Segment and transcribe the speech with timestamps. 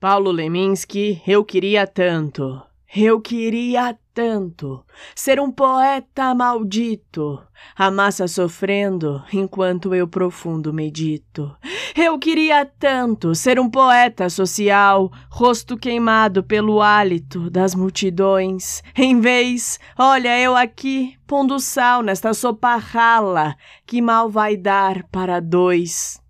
[0.00, 2.62] Paulo Leminski, eu queria tanto,
[2.94, 7.42] eu queria tanto ser um poeta maldito,
[7.74, 11.52] a massa sofrendo enquanto eu profundo medito.
[11.96, 18.84] Eu queria tanto ser um poeta social, rosto queimado pelo hálito das multidões.
[18.96, 25.40] Em vez, olha eu aqui, pondo sal nesta sopa rala, que mal vai dar para
[25.40, 26.22] dois.